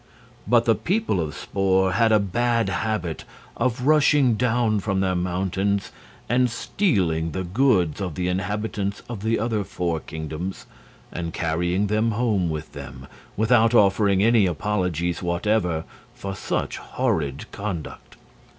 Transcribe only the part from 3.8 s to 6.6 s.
rushing down from their mountains and